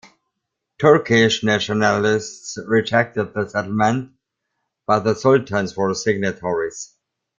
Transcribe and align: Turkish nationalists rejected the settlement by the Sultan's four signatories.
Turkish 0.79 1.43
nationalists 1.43 2.57
rejected 2.67 3.35
the 3.35 3.47
settlement 3.47 4.13
by 4.87 4.97
the 4.97 5.13
Sultan's 5.13 5.73
four 5.73 5.93
signatories. 5.93 6.95